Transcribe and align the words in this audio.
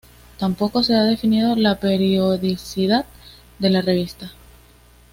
Tampoco 0.39 0.81
se 0.81 0.95
ha 0.95 1.03
definido 1.03 1.55
la 1.55 1.79
periodicidad 1.79 3.05
de 3.59 3.69
la 3.69 3.83
revista. 3.83 4.31